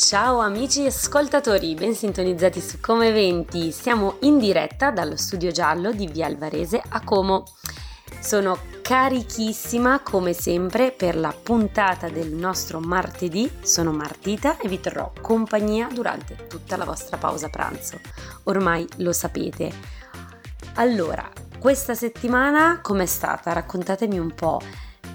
[0.00, 3.70] Ciao amici ascoltatori, ben sintonizzati su Come Eventi.
[3.70, 7.44] Siamo in diretta dallo studio giallo di Via Alvarese a Como.
[8.18, 13.58] Sono carichissima come sempre per la puntata del nostro martedì.
[13.60, 18.00] Sono Martita e vi terrò compagnia durante tutta la vostra pausa pranzo.
[18.44, 19.70] Ormai lo sapete.
[20.76, 21.28] Allora,
[21.58, 23.52] questa settimana com'è stata?
[23.52, 24.62] Raccontatemi un po'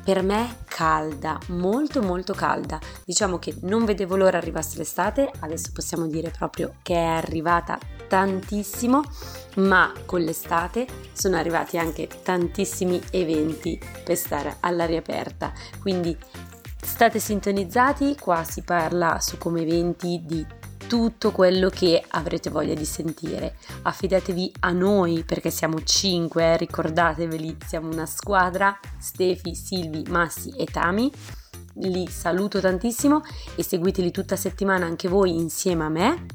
[0.05, 2.79] per me calda, molto molto calda.
[3.03, 9.01] Diciamo che non vedevo l'ora arrivasse l'estate, adesso possiamo dire proprio che è arrivata tantissimo,
[9.55, 15.51] ma con l'estate sono arrivati anche tantissimi eventi per stare all'aria aperta.
[15.81, 16.15] Quindi
[16.79, 20.45] state sintonizzati, qua si parla su come eventi di
[20.87, 23.57] tutto quello che avrete voglia di sentire.
[23.83, 30.65] Affidatevi a noi perché siamo cinque, eh, ricordateveli, siamo una squadra, Stefi, Silvi, Massi e
[30.65, 31.11] Tami.
[31.79, 33.23] Li saluto tantissimo
[33.55, 36.25] e seguiteli tutta settimana anche voi insieme a me.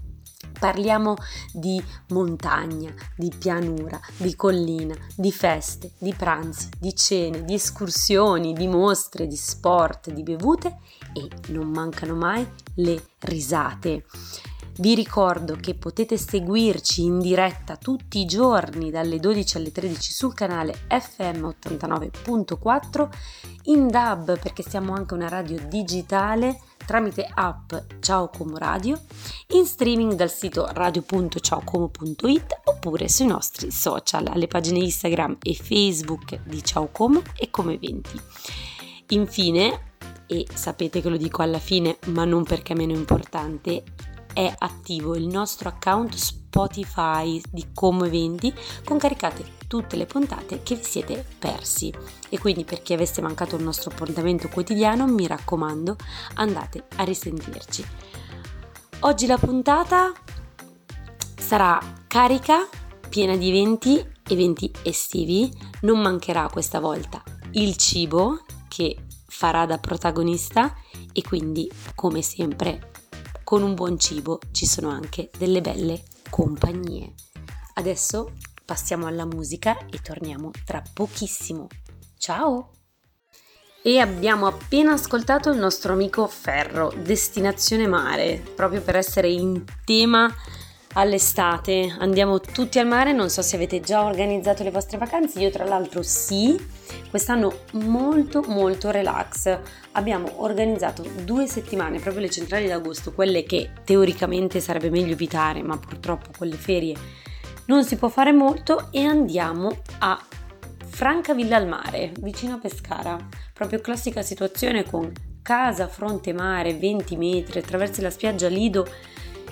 [0.59, 1.16] Parliamo
[1.54, 8.66] di montagna, di pianura, di collina, di feste, di pranzi, di cene, di escursioni, di
[8.66, 10.76] mostre, di sport, di bevute
[11.13, 14.05] e non mancano mai le risate.
[14.79, 20.33] Vi ricordo che potete seguirci in diretta tutti i giorni dalle 12 alle 13 sul
[20.33, 23.09] canale FM 89.4
[23.65, 29.01] in DAB perché siamo anche una radio digitale tramite app Ciao Como Radio,
[29.49, 36.65] in streaming dal sito radio.ciaocomo.it oppure sui nostri social, alle pagine Instagram e Facebook di
[36.65, 38.21] Ciao Como e Come Eventi.
[39.11, 39.90] Infine,
[40.30, 43.82] e sapete che lo dico alla fine, ma non perché è meno importante,
[44.32, 50.76] è attivo il nostro account Spotify di Como Eventi con caricate tutte le puntate che
[50.76, 51.92] vi siete persi.
[52.28, 55.96] E quindi per chi avesse mancato il nostro appuntamento quotidiano, mi raccomando,
[56.34, 57.84] andate a risentirci.
[59.01, 60.12] Oggi la puntata
[61.36, 62.68] sarà carica,
[63.08, 65.52] piena di eventi, eventi estivi.
[65.80, 67.20] Non mancherà questa volta
[67.52, 68.96] il cibo che
[69.30, 70.74] farà da protagonista
[71.12, 72.91] e quindi come sempre
[73.44, 77.14] con un buon cibo ci sono anche delle belle compagnie.
[77.74, 78.32] Adesso
[78.64, 81.69] passiamo alla musica e torniamo tra pochissimo.
[82.19, 82.72] Ciao!
[83.82, 90.30] E abbiamo appena ascoltato il nostro amico Ferro, Destinazione Mare, proprio per essere in tema
[90.94, 91.94] all'estate.
[91.98, 95.64] Andiamo tutti al mare, non so se avete già organizzato le vostre vacanze, io tra
[95.64, 96.58] l'altro sì,
[97.08, 99.58] quest'anno molto molto relax.
[99.92, 105.76] Abbiamo organizzato due settimane, proprio le centrali d'agosto, quelle che teoricamente sarebbe meglio evitare, ma
[105.76, 106.94] purtroppo con le ferie
[107.66, 109.70] non si può fare molto e andiamo
[110.00, 110.20] a
[110.84, 113.16] Francavilla al mare, vicino a Pescara.
[113.52, 118.86] Proprio classica situazione con casa fronte mare, 20 metri, attraversi la spiaggia Lido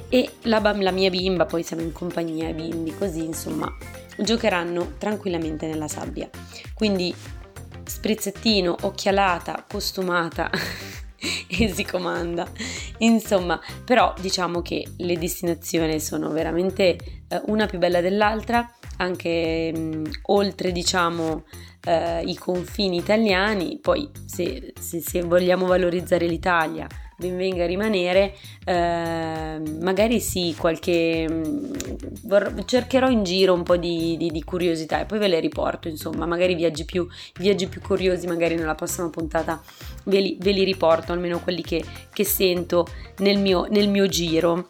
[0.09, 3.73] e la, la mia bimba, poi siamo in compagnia ai bimbi, così insomma
[4.17, 6.29] giocheranno tranquillamente nella sabbia.
[6.75, 7.15] Quindi
[7.85, 10.51] sprizzettino, occhialata, costumata
[11.49, 12.47] e si comanda.
[12.99, 16.97] Insomma, però diciamo che le destinazioni sono veramente
[17.29, 21.45] eh, una più bella dell'altra, anche mh, mm, oltre diciamo
[21.85, 26.87] eh, i confini italiani, poi se, se, se vogliamo valorizzare l'Italia
[27.19, 31.27] ben venga a rimanere, eh, magari sì, qualche...
[31.29, 31.73] Mm,
[32.23, 35.89] vor- cercherò in giro un po' di, di, di, curiosità e poi ve le riporto,
[35.89, 37.09] insomma, magari viaggi più,
[37.41, 39.61] viaggi più curiosi, magari nella prossima puntata
[40.05, 42.87] ve li, ve li riporto, almeno quelli che, che sento
[43.19, 44.67] nel mio, nel mio giro.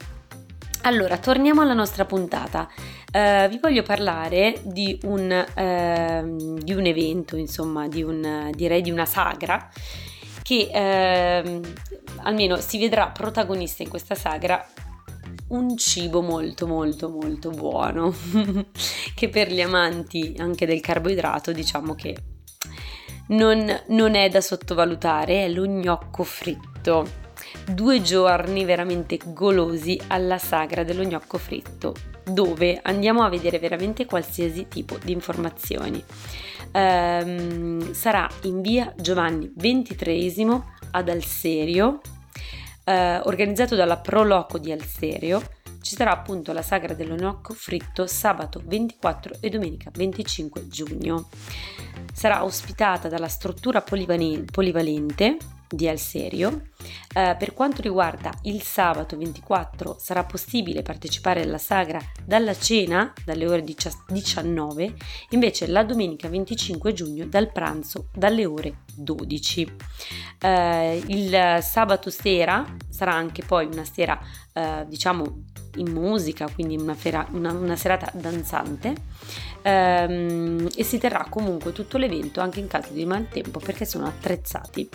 [0.82, 2.66] Allora, torniamo alla nostra puntata.
[3.12, 8.91] Uh, vi voglio parlare di un, uh, di un evento, insomma, di un, direi di
[8.91, 9.70] una sagra
[10.48, 11.60] che uh,
[12.22, 14.66] almeno si vedrà protagonista in questa sagra
[15.48, 18.14] un cibo molto molto molto buono.
[19.14, 22.16] Che per gli amanti anche del carboidrato diciamo che
[23.28, 27.26] non, non è da sottovalutare è lo gnocco fritto.
[27.66, 31.95] Due giorni veramente golosi alla sagra dello gnocco fritto
[32.30, 36.04] dove andiamo a vedere veramente qualsiasi tipo di informazioni
[36.72, 42.01] ehm, sarà in via Giovanni XXIII ad Alserio,
[42.84, 45.42] eh, organizzato dalla Pro Loco di Alserio.
[45.80, 51.28] Ci sarà appunto la sagra dello gnocco fritto sabato 24 e domenica 25 giugno.
[52.13, 55.36] Sarà ospitata dalla struttura polivalente
[55.68, 56.68] di Al Serio.
[57.15, 63.47] Eh, per quanto riguarda il sabato 24 sarà possibile partecipare alla sagra dalla cena dalle
[63.47, 64.94] ore 19,
[65.30, 69.74] invece la domenica 25 giugno dal pranzo dalle ore 12.
[70.41, 74.18] Eh, il sabato sera sarà anche poi una sera
[74.53, 75.44] eh, diciamo
[75.76, 78.94] in musica, quindi una, fera, una, una serata danzante
[79.62, 84.88] ehm, e si terrà comunque tutto l'evento anche in caso di maltempo perché sono attrezzati.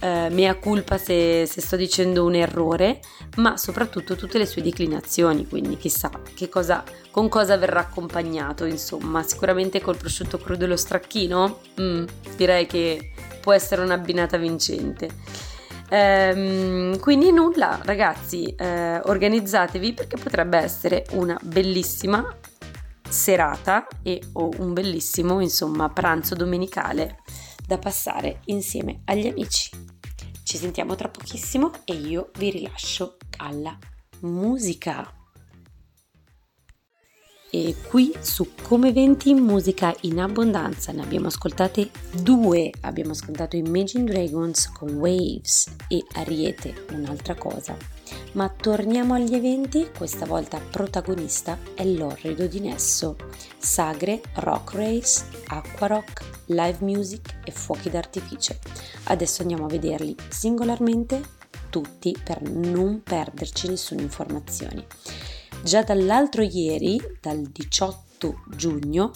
[0.00, 3.00] eh, mea culpa se, se, sto dicendo un errore,
[3.36, 9.22] ma soprattutto tutte le sue declinazioni, quindi chissà che cosa, con cosa verrà accompagnato, insomma,
[9.22, 12.04] sicuramente col prosciutto crudo e lo stracchino, mm,
[12.36, 15.10] direi che può essere un'abbinata vincente.
[15.94, 22.34] Ehm, quindi nulla, ragazzi, eh, organizzatevi perché potrebbe essere una bellissima
[23.06, 27.18] serata e o un bellissimo, insomma, pranzo domenicale
[27.66, 29.68] da passare insieme agli amici.
[30.42, 33.76] Ci sentiamo tra pochissimo e io vi rilascio alla
[34.20, 35.12] musica
[37.54, 42.70] e qui su Come 20 musica in abbondanza ne abbiamo ascoltate due.
[42.80, 47.76] Abbiamo ascoltato Imagine Dragons con Waves e Ariete un'altra cosa.
[48.32, 49.90] Ma torniamo agli eventi.
[49.94, 53.16] Questa volta protagonista è l'orrido di Nesso
[53.58, 58.56] sagre, rock race, acqua rock, live music e fuochi d'artificio.
[59.04, 61.20] Adesso andiamo a vederli singolarmente
[61.68, 64.86] tutti per non perderci nessuna informazione
[65.62, 69.12] Già dall'altro ieri, dal 18 giugno,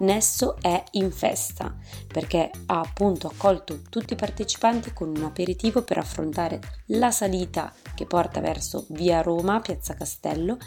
[0.00, 1.74] Nesso è in festa
[2.06, 8.04] perché ha appunto accolto tutti i partecipanti con un aperitivo per affrontare la salita che
[8.04, 10.58] porta verso via Roma, piazza Castello.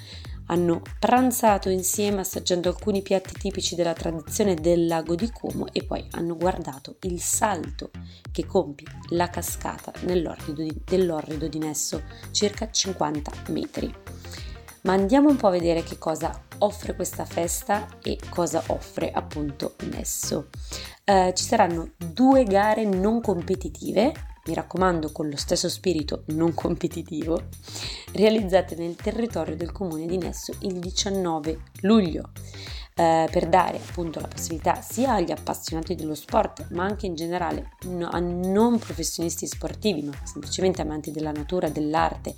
[0.48, 6.08] Hanno pranzato insieme assaggiando alcuni piatti tipici della tradizione del lago di Como e poi
[6.14, 7.92] hanno guardato il salto
[8.32, 13.94] che compie la cascata nell'orrido di, dell'orrido di Nesso, circa 50 metri
[14.90, 19.76] ma andiamo un po' a vedere che cosa offre questa festa e cosa offre appunto
[19.92, 20.48] Nesso.
[21.04, 24.12] Eh, ci saranno due gare non competitive,
[24.46, 27.40] mi raccomando con lo stesso spirito non competitivo,
[28.14, 32.32] realizzate nel territorio del comune di Nesso il 19 luglio
[33.00, 37.72] eh, per dare appunto la possibilità sia agli appassionati dello sport ma anche in generale
[37.84, 42.36] no, a non professionisti sportivi ma semplicemente amanti della natura, dell'arte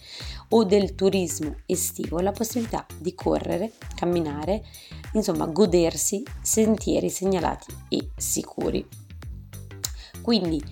[0.49, 4.63] o del turismo estivo la possibilità di correre, camminare,
[5.13, 8.87] insomma godersi sentieri segnalati e sicuri.
[10.21, 10.63] Quindi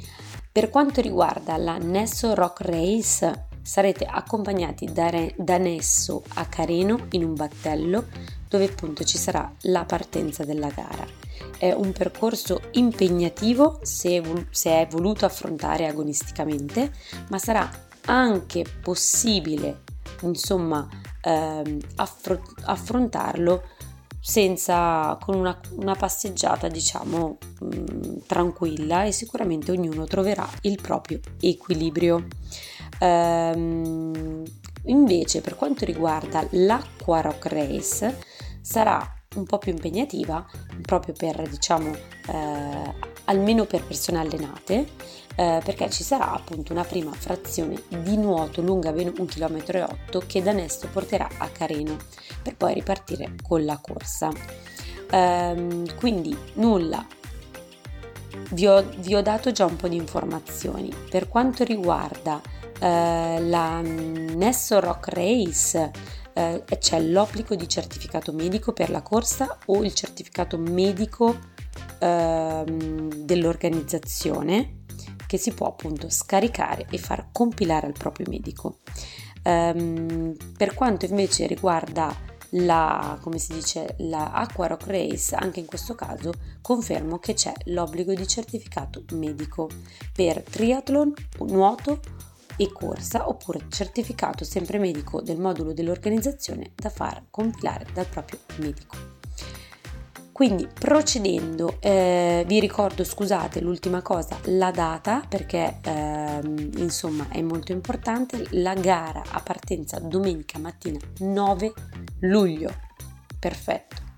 [0.51, 7.07] per quanto riguarda la Nesso Rock Race sarete accompagnati da, Re, da Nesso a Careno
[7.11, 8.05] in un battello
[8.49, 11.05] dove appunto ci sarà la partenza della gara.
[11.57, 16.91] È un percorso impegnativo se, se è voluto affrontare agonisticamente,
[17.29, 17.69] ma sarà
[18.05, 19.83] anche possibile
[20.21, 20.87] insomma
[21.21, 23.63] ehm, affro- affrontarlo
[24.19, 31.19] senza con una, una passeggiata diciamo mh, mm, tranquilla e sicuramente ognuno troverà il proprio
[31.39, 32.25] equilibrio.
[32.99, 34.43] Ehm,
[34.83, 38.27] invece per quanto riguarda l'acqua rock race
[38.69, 39.03] sarà
[39.35, 40.45] un po' più impegnativa
[40.83, 41.91] proprio per diciamo
[42.27, 42.93] eh,
[43.25, 44.87] almeno per persone allenate
[45.35, 50.43] eh, perché ci sarà appunto una prima frazione di nuoto lunga ben 1,8 km che
[50.43, 51.97] da Nesto porterà a Careno
[52.43, 54.29] per poi ripartire con la corsa.
[55.11, 57.05] Ehm, quindi nulla.
[58.51, 60.91] Vi ho, vi ho, dato già un po' di informazioni.
[61.09, 62.41] Per quanto riguarda
[62.79, 65.91] eh, la Nesso Rock Race
[66.39, 71.37] eh, c'è l'obbligo di certificato medico per la corsa o il certificato medico
[71.99, 74.83] eh, dell'organizzazione
[75.27, 78.79] che si può appunto scaricare e far compilare al proprio medico.
[79.43, 82.13] Um, per quanto invece riguarda
[82.51, 86.31] la, come si dice, la Aqua Rock Race, anche in questo caso
[86.61, 89.69] confermo che c'è l'obbligo di certificato medico
[90.13, 91.13] per triathlon,
[91.47, 91.99] nuoto
[92.59, 98.97] e corsa oppure certificato sempre medico del modulo dell'organizzazione da far compilare dal proprio medico.
[100.33, 106.39] Quindi procedendo, eh, vi ricordo, scusate, l'ultima cosa, la data perché eh,
[106.77, 111.73] insomma è molto importante, la gara a partenza domenica mattina 9
[112.19, 112.73] luglio.
[113.37, 114.08] Perfetto.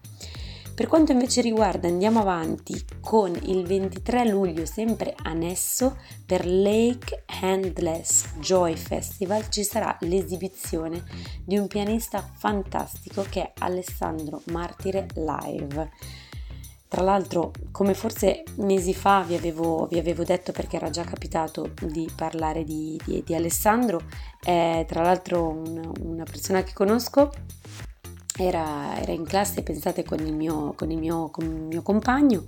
[0.74, 8.36] Per quanto invece riguarda, andiamo avanti con il 23 luglio, sempre annesso, per Lake Handless
[8.40, 11.04] Joy Festival ci sarà l'esibizione
[11.44, 15.92] di un pianista fantastico che è Alessandro Martire Live.
[16.88, 21.74] Tra l'altro, come forse mesi fa vi avevo, vi avevo, detto perché era già capitato
[21.82, 24.02] di parlare di, di, di Alessandro,
[24.42, 27.32] è tra l'altro un, una persona che conosco
[28.46, 32.44] era, era, in classe, pensate, con il mio, con il mio, con il mio compagno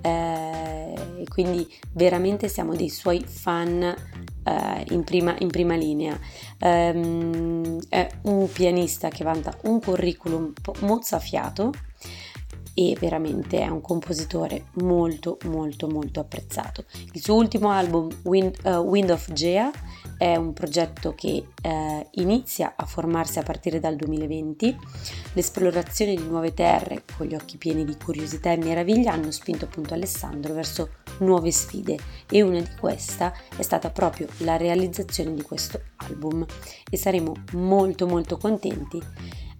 [0.00, 6.18] eh, e quindi veramente siamo dei suoi fan eh, in, prima, in, prima, linea.
[6.60, 11.72] Um, è un pianista che vanta un curriculum mozzafiato
[12.74, 16.84] e veramente è un compositore molto molto molto apprezzato.
[17.12, 19.70] Il suo ultimo album Wind, uh, Wind of Gea
[20.18, 24.76] è un progetto che uh, inizia a formarsi a partire dal 2020.
[25.34, 29.94] L'esplorazione di nuove terre con gli occhi pieni di curiosità e meraviglia hanno spinto appunto
[29.94, 31.96] Alessandro verso nuove sfide
[32.28, 36.44] e una di queste è stata proprio la realizzazione di questo album
[36.90, 39.00] e saremo molto molto contenti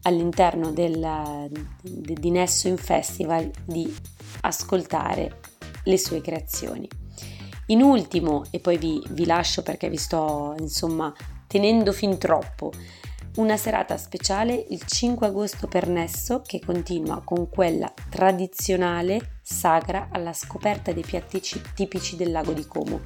[0.05, 1.51] all'interno del,
[1.83, 2.31] di
[2.69, 3.95] in Festival di
[4.43, 5.41] ascoltare
[5.85, 6.89] le sue creazioni.
[7.67, 11.13] In ultimo, e poi vi, vi lascio perché vi sto insomma
[11.47, 12.73] tenendo fin troppo,
[13.37, 20.33] una serata speciale il 5 agosto per Nesso che continua con quella tradizionale sagra alla
[20.33, 21.43] scoperta dei piatti
[21.75, 23.01] tipici del lago di Como.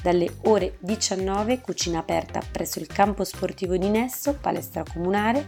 [0.00, 5.44] Dalle ore 19 cucina aperta presso il campo sportivo di Nesso, palestra comunale.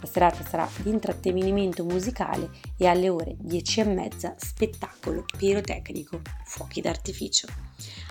[0.00, 6.82] La serata sarà di intrattenimento musicale e alle ore 10 e mezza spettacolo pirotecnico, fuochi
[6.82, 7.48] d'artificio.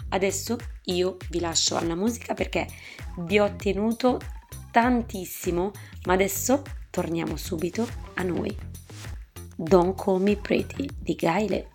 [0.09, 2.67] Adesso io vi lascio alla musica perché
[3.19, 4.19] vi ho tenuto
[4.77, 5.71] tantissimo,
[6.05, 8.55] ma adesso torniamo subito a noi.
[9.55, 11.71] Don't Call Me Pretty di Gaile.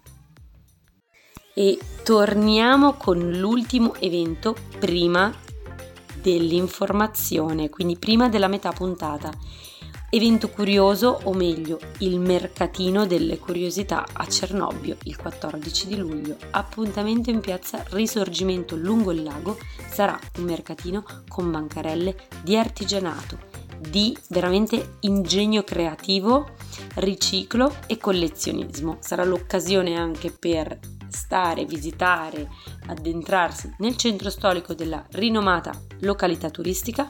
[1.52, 5.34] E torniamo con l'ultimo evento prima
[6.14, 9.32] dell'informazione, quindi prima della metà puntata.
[10.14, 16.36] Evento curioso, o meglio, il mercatino delle curiosità a Cernobbio il 14 di luglio.
[16.50, 19.56] Appuntamento in piazza Risorgimento lungo il lago.
[19.90, 23.38] Sarà un mercatino con bancarelle di artigianato,
[23.78, 26.56] di veramente ingegno creativo,
[26.96, 28.98] riciclo e collezionismo.
[29.00, 30.78] Sarà l'occasione anche per
[31.12, 32.48] stare, visitare,
[32.86, 37.08] addentrarsi nel centro storico della rinomata località turistica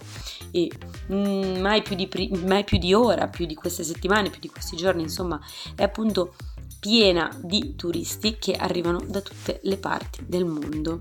[0.50, 0.71] e
[1.11, 2.09] mm, mai, più di,
[2.44, 5.40] mai più di ora, più di queste settimane, più di questi giorni, insomma,
[5.75, 6.35] è appunto
[6.82, 10.98] piena di turisti che arrivano da tutte le parti del mondo.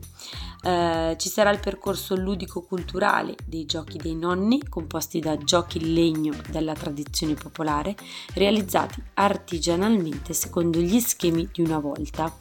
[0.61, 6.35] Eh, ci sarà il percorso ludico-culturale dei giochi dei nonni, composti da giochi in legno
[6.51, 7.95] della tradizione popolare,
[8.35, 12.31] realizzati artigianalmente secondo gli schemi di una volta.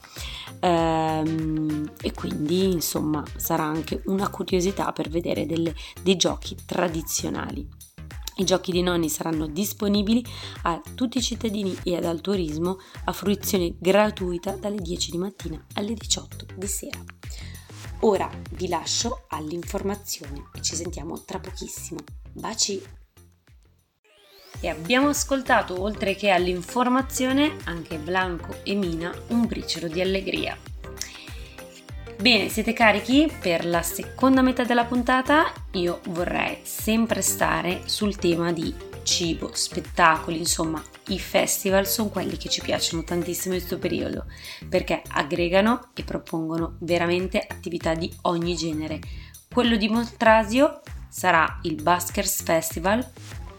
[0.61, 7.67] Eh, e quindi, insomma, sarà anche una curiosità per vedere delle, dei giochi tradizionali.
[8.41, 10.25] I giochi dei nonni saranno disponibili
[10.63, 15.63] a tutti i cittadini e ad al turismo a fruizione gratuita dalle 10 di mattina
[15.75, 17.05] alle 18 di sera.
[18.01, 22.01] Ora vi lascio all'informazione e ci sentiamo tra pochissimo.
[22.33, 22.83] Baci!
[24.63, 30.70] E abbiamo ascoltato, oltre che all'informazione, anche Blanco e Mina un briciolo di allegria.
[32.21, 35.51] Bene, siete carichi per la seconda metà della puntata?
[35.73, 38.75] Io vorrei sempre stare sul tema di
[39.05, 44.27] cibo, spettacoli, insomma, i festival sono quelli che ci piacciono tantissimo in questo periodo
[44.69, 48.99] perché aggregano e propongono veramente attività di ogni genere.
[49.51, 53.03] Quello di Montrasio sarà il Baskers Festival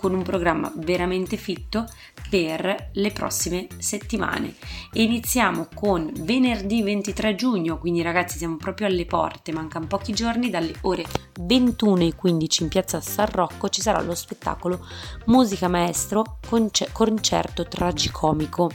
[0.01, 1.85] con un programma veramente fitto
[2.27, 4.55] per le prossime settimane.
[4.93, 10.73] Iniziamo con venerdì 23 giugno, quindi ragazzi siamo proprio alle porte, mancano pochi giorni, dalle
[10.81, 11.05] ore
[11.39, 14.83] 21.15 in piazza San Rocco ci sarà lo spettacolo
[15.25, 18.71] Musica Maestro concer- Concerto Tragicomico.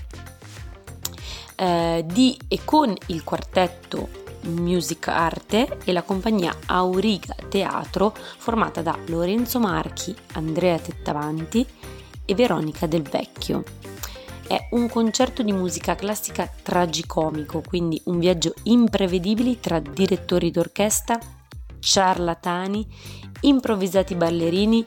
[1.56, 8.96] Eh, di e con il quartetto Music Arte e la compagnia Auriga Teatro formata da
[9.06, 11.66] Lorenzo Marchi, Andrea Tettavanti
[12.24, 13.62] e Veronica Del Vecchio.
[14.46, 21.18] È un concerto di musica classica tragicomico, quindi un viaggio imprevedibile tra direttori d'orchestra,
[21.78, 22.86] ciarlatani,
[23.40, 24.84] improvvisati ballerini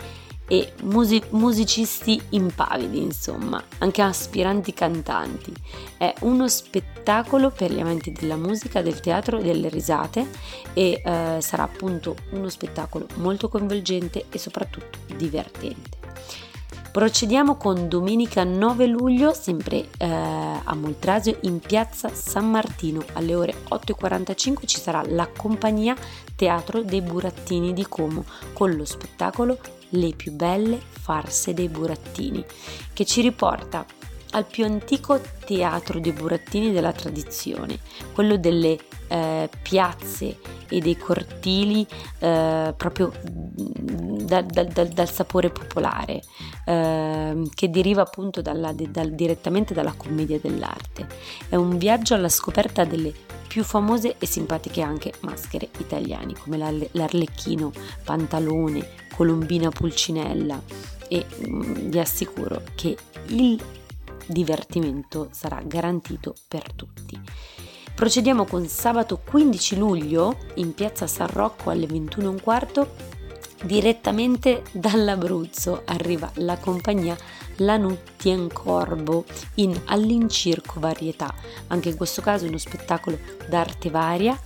[0.49, 5.53] e music- musicisti impavidi, insomma, anche aspiranti cantanti.
[5.95, 10.27] È uno spettacolo per gli amanti della musica, del teatro e delle risate
[10.73, 15.97] e eh, sarà appunto uno spettacolo molto coinvolgente e soprattutto divertente.
[16.91, 23.05] Procediamo con domenica 9 luglio, sempre eh, a Moltrasio, in piazza San Martino.
[23.13, 25.95] Alle ore 8.45 ci sarà la compagnia
[26.35, 32.45] Teatro dei Burattini di Como con lo spettacolo Le più belle farse dei burattini,
[32.93, 33.85] che ci riporta
[34.31, 37.79] al più antico teatro dei burattini della tradizione,
[38.13, 41.85] quello delle eh, piazze e dei cortili
[42.19, 46.21] eh, proprio da, da, da, dal sapore popolare,
[46.65, 51.07] eh, che deriva appunto dalla, dal, direttamente dalla commedia dell'arte.
[51.49, 53.11] È un viaggio alla scoperta delle
[53.47, 57.71] più famose e simpatiche anche maschere italiane, come l'Arlecchino,
[58.03, 60.61] Pantalone, Colombina Pulcinella
[61.07, 62.95] e mm, vi assicuro che
[63.27, 63.59] il
[64.29, 67.19] divertimento sarà garantito per tutti.
[67.93, 72.87] Procediamo con sabato 15 luglio in piazza San Rocco alle 21.15
[73.63, 77.17] direttamente dall'Abruzzo arriva la compagnia
[77.57, 81.33] Lanuttien Corbo in All'incirco Varietà,
[81.67, 83.19] anche in questo caso uno spettacolo
[83.49, 84.39] d'arte varia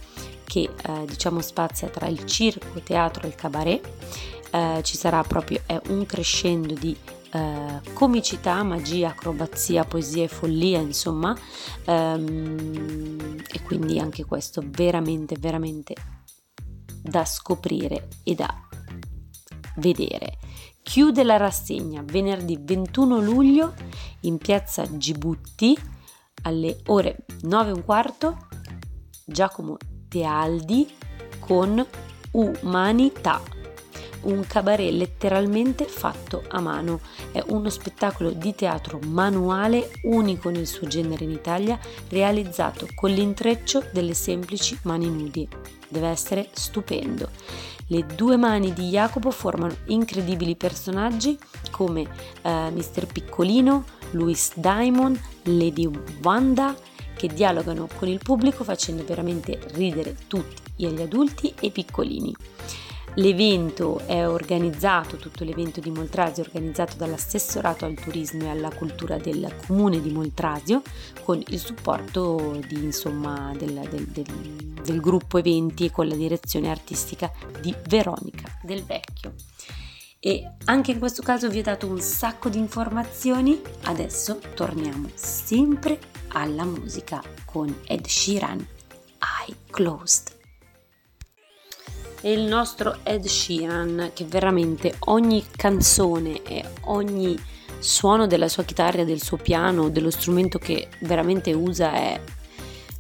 [0.44, 3.88] che eh, diciamo spazia tra il circo, teatro e il cabaret.
[4.52, 6.96] Eh, ci sarà proprio è un crescendo di
[7.34, 11.36] eh, comicità, magia, acrobazia, poesia e follia, insomma,
[11.86, 15.96] ehm, e quindi anche questo veramente, veramente
[17.02, 18.56] da scoprire e da
[19.78, 20.38] vedere.
[20.84, 23.74] Chiude la rassegna venerdì 21 luglio
[24.22, 25.76] in piazza Gibutti
[26.44, 28.48] alle ore 9 e un quarto.
[29.26, 30.88] Giacomo Tealdi
[31.40, 31.84] con
[32.32, 33.53] Umanità
[34.24, 37.00] un cabaret letteralmente fatto a mano.
[37.32, 43.86] È uno spettacolo di teatro manuale unico nel suo genere in Italia, realizzato con l'intreccio
[43.92, 45.48] delle semplici mani nudi.
[45.88, 47.30] Deve essere stupendo.
[47.88, 51.38] Le due mani di Jacopo formano incredibili personaggi
[51.70, 52.08] come
[52.42, 53.08] eh, Mr.
[53.12, 55.90] Piccolino, Louis Diamond, Lady
[56.22, 56.76] Wanda,
[57.16, 62.34] che dialogano con il pubblico facendo veramente ridere tutti, gli adulti e i piccolini.
[63.16, 69.18] L'evento è organizzato, tutto l'evento di Moltrasio è organizzato dall'assessorato al turismo e alla cultura
[69.18, 70.82] del comune di Moltrasio
[71.24, 74.26] con il supporto di, insomma, del, del, del,
[74.82, 79.36] del gruppo eventi e con la direzione artistica di Veronica Del Vecchio.
[80.20, 86.00] E anche in questo caso vi ho dato un sacco di informazioni, adesso torniamo sempre
[86.30, 88.66] alla musica con Ed Sheeran,
[89.48, 90.42] I Closed
[92.24, 97.38] e il nostro Ed Sheeran che veramente ogni canzone e ogni
[97.80, 102.20] suono della sua chitarra, del suo piano, dello strumento che veramente usa è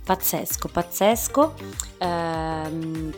[0.03, 1.53] pazzesco, pazzesco.
[1.99, 3.13] Ehm,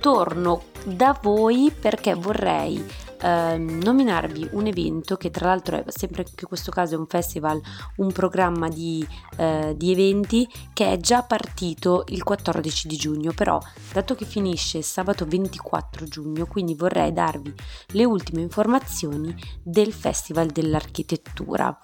[0.00, 2.82] torno da voi perché vorrei
[3.22, 7.60] eh, nominarvi un evento che tra l'altro è sempre in questo caso è un festival,
[7.96, 9.06] un programma di,
[9.36, 13.58] eh, di eventi che è già partito il 14 di giugno, però
[13.92, 17.52] dato che finisce sabato 24 giugno, quindi vorrei darvi
[17.88, 21.76] le ultime informazioni del Festival dell'Architettura.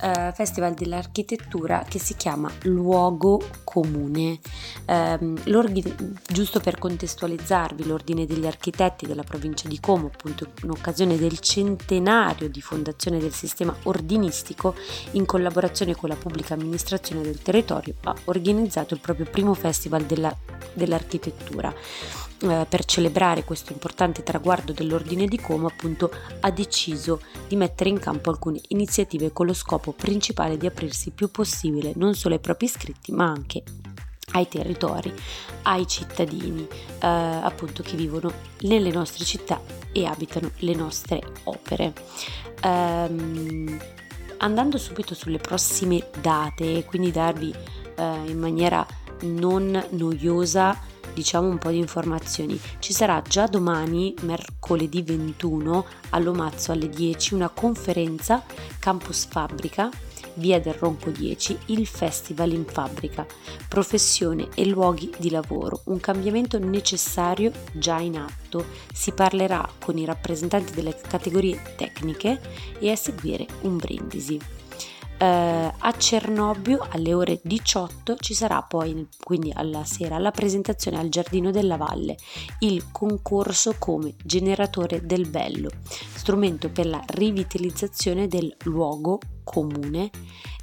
[0.00, 4.38] Eh, Festival dell'Architettura che si chiama Luogo Comune.
[4.86, 5.34] Eh,
[6.26, 10.46] giusto per contestualizzarvi, l'Ordine degli Architetti della provincia di Como, appunto
[10.78, 14.74] occasione del centenario di fondazione del sistema ordinistico,
[15.12, 20.34] in collaborazione con la pubblica amministrazione del territorio, ha organizzato il proprio primo festival della,
[20.72, 21.74] dell'architettura.
[22.40, 26.10] Eh, per celebrare questo importante traguardo dell'ordine di Como, appunto,
[26.40, 31.14] ha deciso di mettere in campo alcune iniziative con lo scopo principale di aprirsi il
[31.14, 33.64] più possibile non solo ai propri iscritti, ma anche
[34.32, 35.12] ai territori,
[35.62, 36.66] ai cittadini
[37.00, 39.60] eh, appunto che vivono nelle nostre città
[39.92, 41.92] e abitano le nostre opere.
[42.62, 43.78] Um,
[44.38, 47.54] andando subito sulle prossime date, quindi darvi
[47.96, 48.86] eh, in maniera
[49.20, 50.78] non noiosa
[51.12, 52.60] diciamo un po' di informazioni.
[52.78, 58.44] Ci sarà già domani, mercoledì 21, all'Omazzo alle 10, una conferenza
[58.78, 59.90] Campus Fabbrica
[60.38, 63.26] Via del Ronco 10, il Festival in Fabbrica,
[63.68, 68.64] professione e luoghi di lavoro, un cambiamento necessario già in atto.
[68.92, 72.40] Si parlerà con i rappresentanti delle categorie tecniche
[72.78, 74.40] e a seguire un brindisi.
[75.20, 81.08] eh, a Cernobbio alle ore 18 ci sarà poi, quindi alla sera, la presentazione al
[81.08, 82.16] Giardino della Valle,
[82.60, 85.70] il concorso come generatore del bello,
[86.14, 90.10] strumento per la rivitalizzazione del luogo comune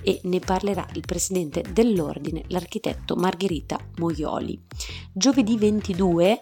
[0.04, 4.62] e ne parlerà il presidente dell'ordine, l'architetto Margherita Moioli.
[5.12, 6.40] Giovedì 22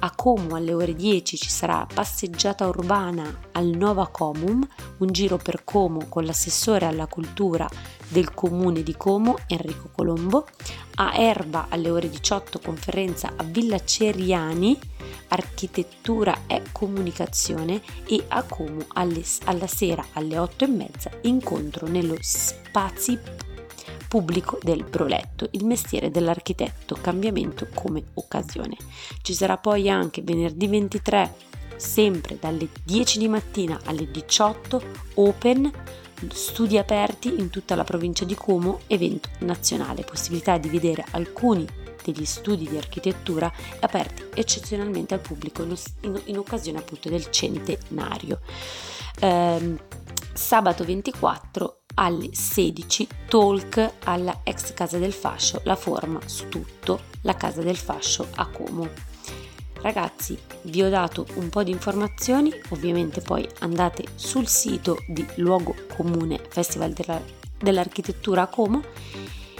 [0.00, 4.66] a Como alle ore 10 ci sarà passeggiata urbana al Nova Comum,
[4.98, 7.66] un giro per Como con l'assessore alla cultura
[8.08, 10.46] del comune di Como, Enrico Colombo.
[10.96, 14.78] A Erba alle ore 18 conferenza a Villa Ceriani
[15.28, 22.16] architettura e comunicazione e a Como alle, alla sera alle 8 e mezza incontro nello
[22.20, 23.18] Spazi
[24.08, 28.76] pubblico del Broletto, il mestiere dell'architetto, cambiamento come occasione.
[29.20, 31.34] Ci sarà poi anche venerdì 23,
[31.76, 34.82] sempre dalle 10 di mattina alle 18,
[35.14, 35.70] Open,
[36.32, 41.66] studi aperti in tutta la provincia di Como, evento nazionale, possibilità di vedere alcuni
[42.04, 48.40] degli studi di architettura aperti eccezionalmente al pubblico in, in, occasione appunto del centenario.
[49.20, 49.76] Eh,
[50.32, 57.34] sabato 24 alle 16 talk alla ex Casa del Fascio, la forma su tutto, la
[57.34, 58.88] Casa del Fascio a Como.
[59.80, 65.74] Ragazzi, vi ho dato un po' di informazioni, ovviamente poi andate sul sito di Luogo
[65.96, 67.22] Comune Festival della,
[67.56, 68.82] dell'Architettura a Como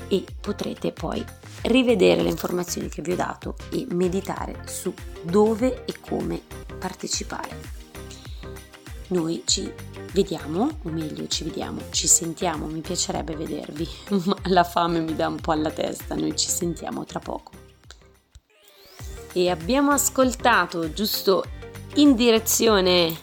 [0.09, 1.24] e potrete poi
[1.62, 6.42] rivedere le informazioni che vi ho dato e meditare su dove e come
[6.78, 7.76] partecipare.
[9.09, 9.72] Noi ci
[10.12, 13.88] vediamo, o meglio ci vediamo, ci sentiamo, mi piacerebbe vedervi,
[14.24, 17.58] ma la fame mi dà un po' alla testa, noi ci sentiamo tra poco.
[19.38, 21.44] E abbiamo ascoltato giusto
[21.94, 23.16] in direzione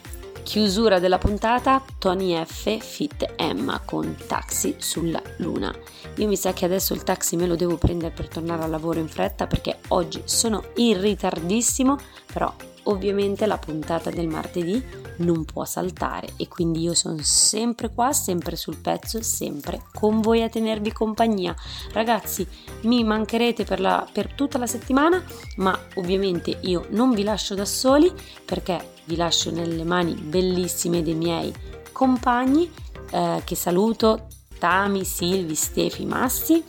[0.44, 5.76] Chiusura della puntata Tony F Fit Emma con Taxi sulla Luna.
[6.16, 9.00] Io mi sa che adesso il taxi me lo devo prendere per tornare al lavoro
[9.00, 11.98] in fretta perché oggi sono in ritardissimo,
[12.32, 12.54] però
[12.86, 14.84] ovviamente la puntata del martedì
[15.18, 20.44] non può saltare e quindi io sono sempre qua, sempre sul pezzo, sempre con voi
[20.44, 21.56] a tenervi compagnia.
[21.92, 22.46] Ragazzi,
[22.82, 25.24] mi mancherete per, la, per tutta la settimana,
[25.58, 28.12] ma ovviamente io non vi lascio da soli
[28.44, 31.54] perché vi lascio nelle mani bellissime dei miei
[31.92, 32.70] compagni
[33.12, 36.64] eh, che saluto Tami, Silvi, Stefi, Massi.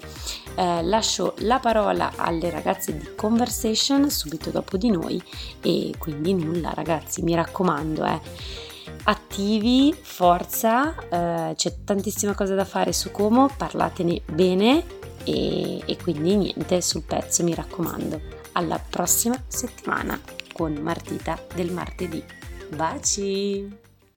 [0.57, 5.23] Eh, lascio la parola alle ragazze di Conversation subito dopo di noi
[5.61, 8.21] e quindi nulla ragazzi, mi raccomando, eh,
[9.05, 14.85] attivi, forza, eh, c'è tantissima cosa da fare su Como, parlatene bene
[15.25, 18.21] e, e quindi niente, sul pezzo mi raccomando.
[18.53, 20.19] Alla prossima settimana
[20.53, 22.25] con Martita del martedì.
[22.75, 23.86] Baci!